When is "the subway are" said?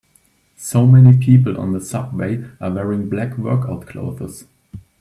1.73-2.71